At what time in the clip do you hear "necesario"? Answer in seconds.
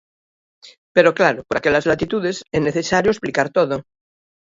2.61-3.11